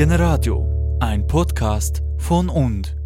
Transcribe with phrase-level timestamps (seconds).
[0.00, 2.96] Generadio, ein Podcast von und.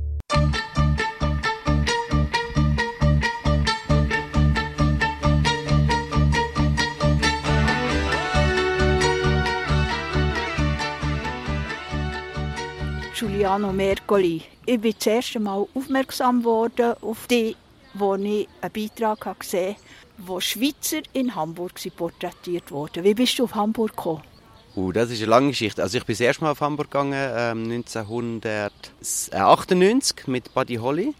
[13.12, 14.42] Giuliano Mercoli.
[14.64, 17.56] Ich bin das erste Mal aufmerksam geworden auf dich,
[17.94, 23.02] wo ich einen Beitrag gesehen habe, wo Schweizer in Hamburg porträtiert wurden.
[23.02, 24.33] Wie bist du auf Hamburg gekommen?
[24.76, 25.80] Uh, das ist eine lange Geschichte.
[25.82, 31.14] Also ich bin das erste Mal auf Hamburg gegangen, ähm, 1998 mit Buddy Holly.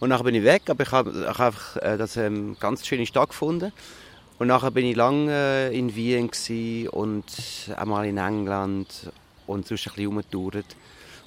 [0.00, 3.06] Und nachher bin ich weg, aber ich habe hab einfach äh, das ähm, ganz schöne
[3.06, 3.72] Stadt gefunden.
[4.38, 6.28] Und nachher bin ich lange äh, in Wien
[6.90, 7.24] und
[7.74, 9.10] einmal in England
[9.46, 10.76] und sonst ein bisschen rumgetourt.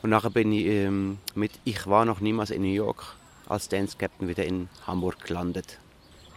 [0.03, 3.15] Und nachher bin ich ähm, mit «Ich war noch niemals in New York»
[3.49, 5.79] als Dance Captain wieder in Hamburg gelandet.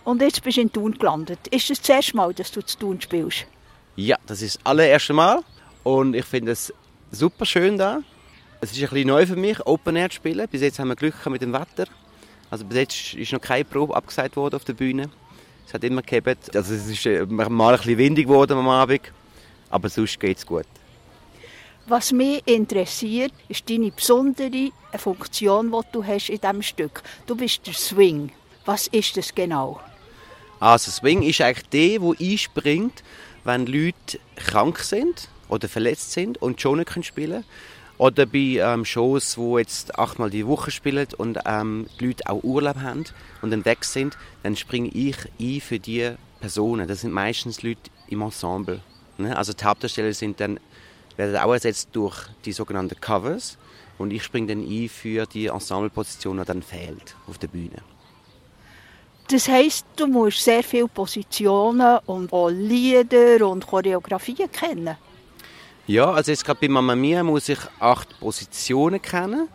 [0.04, 1.46] Und jetzt bist du in Thun gelandet.
[1.48, 3.46] Ist es das erste Mal, dass du zu Thun spielst?
[3.96, 5.42] Ja, das ist das allererste Mal
[5.82, 6.72] und ich finde es
[7.10, 8.00] super schön da.
[8.60, 10.46] Es ist ein bisschen neu für mich, Open Air zu spielen.
[10.48, 11.86] Bis jetzt haben wir Glück mit dem Wetter.
[12.50, 15.10] Also bis jetzt ist noch keine Probe abgesagt worden auf der Bühne.
[15.66, 16.54] Es hat immer gehabt.
[16.54, 19.02] Also es ist äh, mal ein bisschen windig geworden am Abend,
[19.70, 20.66] aber sonst geht es gut.
[21.86, 27.02] Was mich interessiert, ist deine besondere Funktion, die du hast in diesem Stück.
[27.26, 28.32] Du bist der Swing.
[28.64, 29.80] Was ist das genau?
[30.60, 33.02] Also Swing ist eigentlich der, der einspringt,
[33.50, 37.44] wenn Leute krank sind oder verletzt sind und schon nicht spielen können.
[37.98, 42.42] Oder bei ähm, Shows, wo jetzt achtmal die Woche spielen und ähm, die Leute auch
[42.42, 43.04] Urlaub haben
[43.42, 46.88] und dann weg sind, dann springe ich ein für diese Personen.
[46.88, 48.80] Das sind meistens Leute im Ensemble.
[49.18, 49.36] Ne?
[49.36, 50.58] Also die Hauptdarsteller sind dann,
[51.16, 53.58] werden auch ersetzt durch die sogenannten Covers
[53.98, 57.82] und ich springe dann ein für die Ensembleposition, die dann fehlt auf der Bühne.
[59.30, 64.96] Das heisst, du musst sehr viele Positionen und auch Lieder und Choreografien kennen.
[65.86, 69.46] Ja, also jetzt gerade bei Mamma Mia muss ich acht Positionen kennen.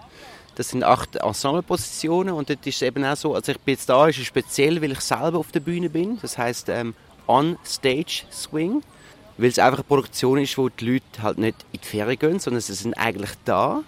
[0.56, 3.90] Das sind acht Ensemblepositionen und dort ist es eben auch so, also ich bin jetzt
[3.90, 6.20] da, ist es speziell, weil ich selber auf der Bühne bin.
[6.22, 6.94] Das heißt ähm,
[7.28, 8.82] On-Stage Swing,
[9.38, 12.40] weil es einfach eine Produktion ist, wo die Leute halt nicht in die Ferien gehen,
[12.40, 13.84] sondern sie sind eigentlich da.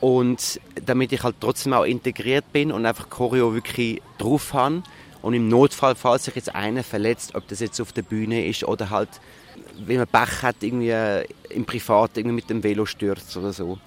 [0.00, 4.82] Und damit ich halt trotzdem auch integriert bin und einfach Choreo wirklich drauf habe,
[5.22, 8.64] und im Notfall, falls sich jetzt einer verletzt, ob das jetzt auf der Bühne ist
[8.64, 9.08] oder halt,
[9.84, 13.78] wenn man Pech hat, irgendwie äh, im Privat irgendwie mit dem Velo stürzt oder so,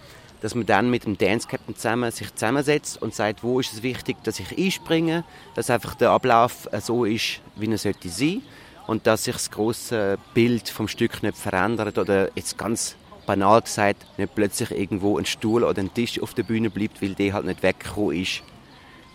[0.41, 3.83] dass man dann mit dem Dance Captain zusammen sich zusammensetzt und sagt, wo ist es
[3.83, 5.23] wichtig, dass ich einspringe,
[5.55, 8.41] dass einfach der Ablauf äh, so ist, wie er sollte sein.
[8.87, 14.05] Und dass sich das große Bild vom Stück nicht verändert oder jetzt ganz banal gesagt,
[14.17, 17.45] nicht plötzlich irgendwo ein Stuhl oder ein Tisch auf der Bühne bleibt, weil der halt
[17.45, 18.41] nicht weggekommen ist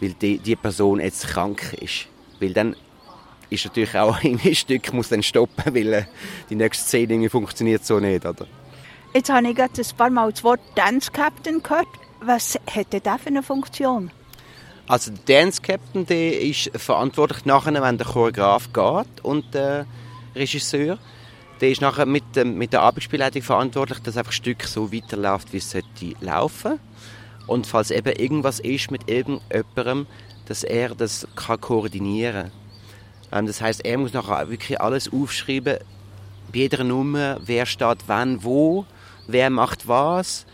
[0.00, 2.06] weil die, die Person jetzt krank ist.
[2.40, 2.76] Weil dann
[3.50, 6.04] ist natürlich auch ein Stück muss dann stoppen, weil äh,
[6.50, 8.46] die nächste Szene funktioniert so nicht, oder?
[9.14, 11.88] Jetzt habe ich gerade ein paar Mal das Wort Dance Captain gehört.
[12.20, 14.10] Was hat der für eine Funktion?
[14.88, 19.86] Also der Dance Captain der ist verantwortlich nachher, wenn der Choreograf geht und der
[20.34, 20.98] Regisseur.
[21.60, 25.56] Der ist nachher mit, mit der Abendspielleitung verantwortlich, dass einfach das Stück so weiterläuft, wie
[25.56, 26.78] es sollte laufen.
[27.46, 30.06] Und falls eben irgendwas ist mit irgendjemandem,
[30.46, 32.50] dass er das kann koordinieren
[33.30, 33.40] kann.
[33.40, 35.78] Ähm, das heißt, er muss nachher wirklich alles aufschreiben,
[36.52, 38.86] bei jeder Nummer, wer steht wann, wo,
[39.26, 40.46] wer macht was.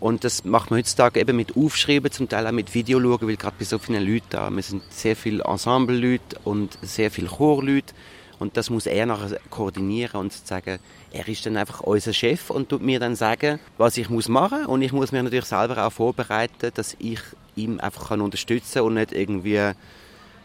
[0.00, 3.36] Und das macht man heutzutage eben mit Aufschreiben, zum Teil auch mit Video schauen, weil
[3.36, 7.94] gerade bei so vielen Leuten da, wir sind sehr viele Ensemble-Leute und sehr viele Chorleute
[8.38, 10.78] und das muss er nachher koordinieren und sagen,
[11.12, 14.66] er ist dann einfach unser Chef und tut mir dann sagen, was ich muss machen
[14.66, 17.20] und ich muss mich natürlich selber auch vorbereiten, dass ich
[17.56, 19.72] ihm einfach kann unterstützen und nicht irgendwie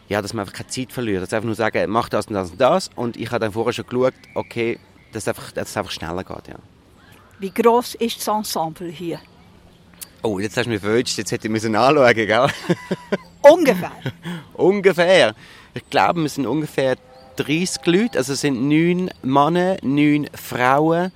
[0.08, 1.22] ja, dass man einfach keine Zeit verliert.
[1.22, 3.72] Dass einfach nur sagen, mach das und das und das und ich habe dann vorher
[3.72, 4.78] schon geschaut, okay,
[5.12, 6.56] dass es einfach, dass es einfach schneller geht, ja.
[7.38, 9.18] Wie groß ist das Ensemble hier?
[10.22, 12.46] Oh, jetzt hast du mich verwünscht, jetzt hätte ich müssen anschauen, gell?
[13.42, 13.92] Ungefähr?
[14.54, 15.34] ungefähr.
[15.74, 16.96] Ich glaube, wir sind ungefähr
[17.36, 21.12] 30 Leute, also es sind neun Männer, neun Frauen,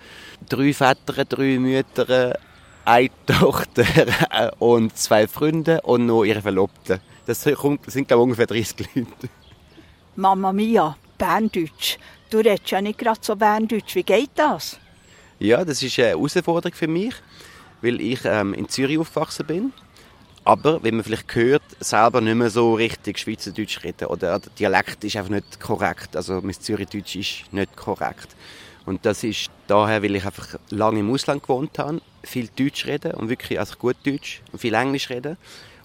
[0.48, 2.38] drei Väter, drei Mütter,
[2.84, 7.00] eine Tochter und zwei Freunde und noch ihre Verlobte.
[7.26, 9.28] Das sind, glaube ich, ungefähr 30 Leute.
[10.16, 11.98] Mama Mia, Berndeutsch.
[12.30, 13.94] Du redest ja nicht gerade so Berndeutsch.
[13.94, 14.78] Wie geht das?
[15.38, 17.14] Ja, das ist eine Herausforderung für mich,
[17.82, 19.72] weil ich ähm, in Zürich aufgewachsen bin
[20.48, 25.04] aber wie man vielleicht hört, selber nicht mehr so richtig Schweizerdeutsch reden oder der Dialekt
[25.04, 28.28] ist einfach nicht korrekt, also mein Zürichdeutsch ist nicht korrekt.
[28.86, 33.12] Und das ist daher, weil ich einfach lange im Ausland gewohnt habe, viel Deutsch reden
[33.12, 35.36] und wirklich also gut Deutsch und viel Englisch reden.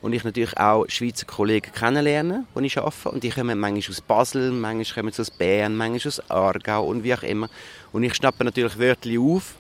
[0.01, 3.09] Und ich natürlich auch Schweizer Kollegen kennenlernen, die ich arbeite.
[3.09, 7.04] Und die kommen manchmal aus Basel, manchmal kommen sie aus Bern, manchmal aus Aargau und
[7.04, 7.50] wie auch immer.
[7.92, 9.56] Und ich schnappe natürlich Wörter auf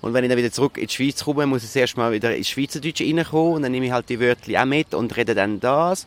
[0.00, 2.34] Und wenn ich dann wieder zurück in die Schweiz komme, muss ich erst mal wieder
[2.34, 5.60] ins Schweizerdeutsch reinkommen und dann nehme ich halt die Wörter auch mit und rede dann
[5.60, 6.06] das.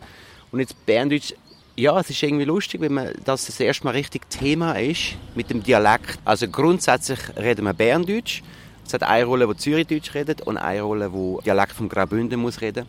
[0.52, 1.34] Und jetzt Berndeutsch,
[1.76, 5.50] ja, es ist irgendwie lustig, wenn man das das erste Mal richtig Thema ist mit
[5.50, 6.20] dem Dialekt.
[6.26, 8.42] Also grundsätzlich reden wir Berndeutsch.
[8.86, 12.62] Es hat eine Rolle, wo Zürichdeutsch redet und eine Rolle, wo Dialekt vom Graubünden muss
[12.62, 12.86] reden.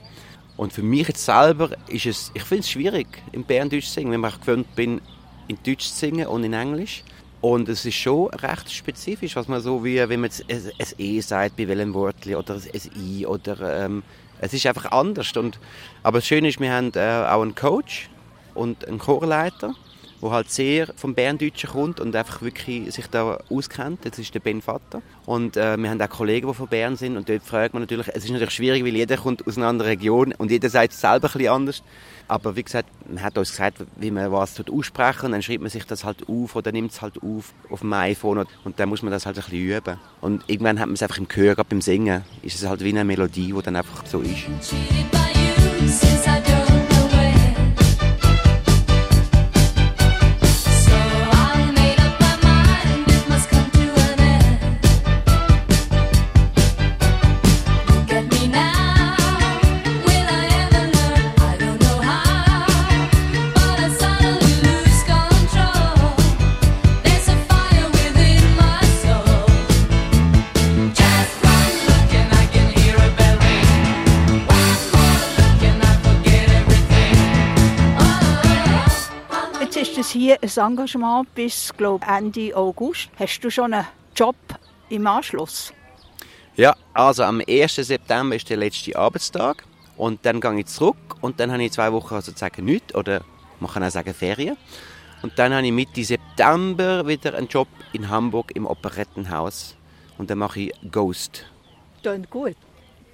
[0.56, 4.22] Und für mich jetzt selber ist es, ich finde es schwierig, im Berndeutsch zu singen,
[4.22, 5.00] wenn ich gewöhnt bin,
[5.48, 7.02] in Deutsch zu singen und in Englisch.
[7.44, 11.20] Und es ist schon recht spezifisch, was man so wie, wenn man ein, ein E
[11.20, 14.02] sagt bei welchem Wort oder ein I oder ähm,
[14.38, 15.30] es ist einfach anders.
[15.36, 15.58] Und,
[16.02, 18.08] aber das Schöne ist, wir haben äh, auch einen Coach
[18.54, 19.74] und einen Chorleiter,
[20.24, 24.00] der halt sehr vom Berndeutschen kommt und einfach wirklich sich da auskennt.
[24.04, 25.02] Das ist der Ben Vater.
[25.26, 28.08] Und äh, wir haben auch Kollegen, die von Bern sind und dort fragt man natürlich,
[28.08, 31.00] es ist natürlich schwierig, weil jeder kommt aus einer anderen Region und jeder sagt es
[31.00, 31.82] selber ein bisschen anders.
[32.26, 35.70] Aber wie gesagt, man hat uns gesagt, wie man was aussprechen und dann schreibt man
[35.70, 39.02] sich das halt auf oder nimmt es halt auf auf dem iPhone und dann muss
[39.02, 40.00] man das halt ein bisschen üben.
[40.22, 42.88] Und irgendwann hat man es einfach im Gehör, gerade beim Singen, ist es halt wie
[42.88, 44.46] eine Melodie, die dann einfach so ist.
[80.24, 83.10] Hier ein Engagement bis glaub, Ende August.
[83.18, 83.86] Hast du schon einen
[84.16, 84.36] Job
[84.88, 85.70] im Anschluss?
[86.56, 87.74] Ja, also am 1.
[87.74, 89.64] September ist der letzte Arbeitstag
[89.98, 93.22] und dann gehe ich zurück und dann habe ich zwei Wochen sozusagen nichts oder
[93.60, 94.56] man kann auch sagen Ferien.
[95.22, 99.76] Und dann habe ich Mitte September wieder einen Job in Hamburg im Operettenhaus
[100.16, 101.44] und dann mache ich Ghost.
[102.02, 102.56] Klingt gut.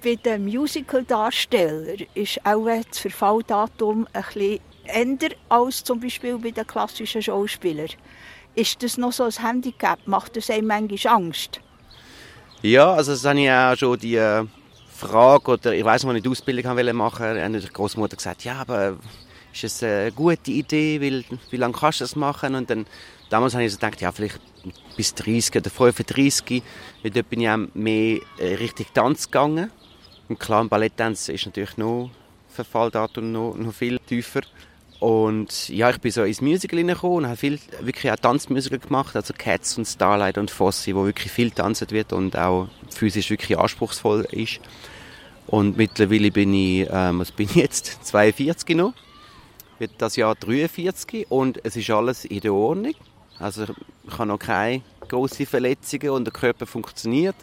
[0.01, 6.67] Bei den Musical-Darstellern ist auch das Verfalldatum ein bisschen änder als zum Beispiel bei den
[6.67, 7.89] klassischen Schauspielern.
[8.55, 9.99] Ist das noch so ein Handicap?
[10.05, 11.61] Macht das einem manchmal Angst?
[12.61, 14.45] Ja, also das habe ich auch schon die äh,
[15.01, 18.55] Frage, oder ich weiß, als ich die Ausbildung machen wollte, hat die Großmutter gesagt, ja,
[18.61, 18.97] aber
[19.53, 22.55] ist es eine gute Idee, weil, wie lange kannst du das machen?
[22.55, 22.85] Und dann,
[23.29, 24.39] damals habe ich so gedacht, ja, vielleicht
[24.95, 26.61] bis 30 oder 35,
[27.01, 29.71] weil dort bin ich auch mehr äh, richtig Tanz gegangen.
[30.29, 32.11] Und klar, im Balletttanzen ist natürlich noch
[32.49, 34.41] Verfalldatum noch, noch viel tiefer.
[35.01, 39.15] Und ja, ich bin so ins Musical hineingekommen und habe viel, wirklich auch Tanzmusical gemacht,
[39.15, 43.57] also Cats und Starlight und Fossi, wo wirklich viel tanzt wird und auch physisch wirklich
[43.57, 44.59] anspruchsvoll ist.
[45.47, 48.93] Und mittlerweile bin ich, ähm, was bin ich jetzt, 42 noch,
[49.79, 52.93] wird das Jahr 43 und es ist alles in der Ordnung.
[53.39, 57.35] Also ich habe noch keine grossen Verletzungen und der Körper funktioniert.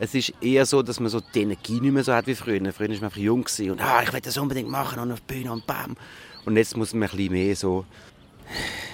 [0.00, 2.60] Es ist eher so, dass man so die Energie nicht mehr so hat wie früher.
[2.72, 5.34] Früher war man einfach jung und ah, ich will das unbedingt machen und auf die
[5.34, 5.96] Bühne und bam.
[6.44, 7.84] Und jetzt muss man ein bisschen mehr so,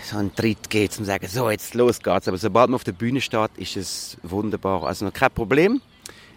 [0.05, 2.29] so einen Tritt geben, um zu sagen, so, jetzt los geht's.
[2.29, 4.85] Aber sobald man auf der Bühne steht, ist es wunderbar.
[4.85, 5.81] Also noch kein Problem.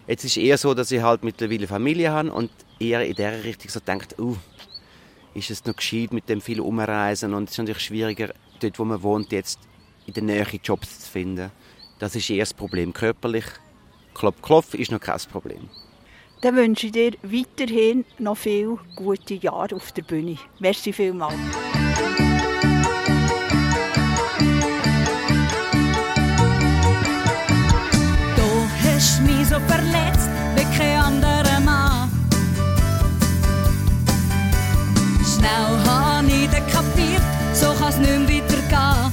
[0.06, 2.50] Jetzt ist es eher so, dass ich halt mittlerweile Familie habe und
[2.80, 4.36] eher in der Richtung so denkt, uh,
[5.34, 8.84] ist es noch gescheit mit dem viel Umreisen und es ist natürlich schwieriger, dort wo
[8.84, 9.60] man wohnt, jetzt
[10.06, 11.50] in der Nähe Jobs zu finden.
[11.98, 12.92] Das ist eher das Problem.
[12.92, 13.44] Körperlich,
[14.14, 15.68] klopf, klopf, ist noch kein Problem.
[16.42, 20.36] Dann wünsche ich dir weiterhin noch viele gute Jahre auf der Bühne.
[20.58, 21.34] Merci vielmals.
[28.34, 28.48] Du
[28.82, 32.10] hast mich so verletzt wie kein anderer Mann.
[35.24, 37.22] Schnell habe ich dann kapiert,
[37.54, 39.12] so kann es nicht mehr weitergehen.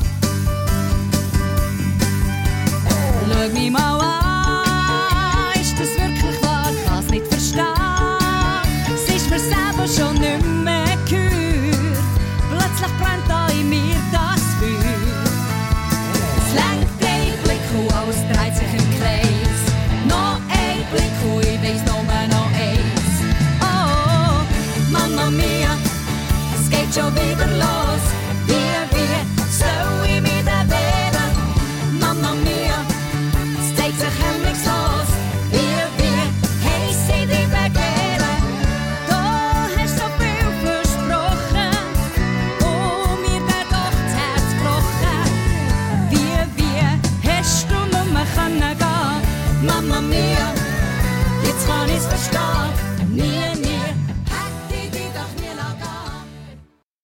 [3.32, 3.99] Schau mich mal